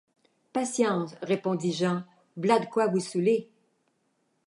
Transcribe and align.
Patience! 0.51 1.13
répondit 1.21 1.73
Jean, 1.73 2.03
v’là 2.35 2.57
de 2.57 2.65
quoi 2.65 2.87
vous 2.87 2.99
soûler! 2.99 3.51